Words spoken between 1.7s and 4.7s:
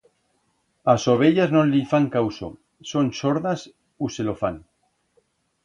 li fan causo, son xordas u se lo fan.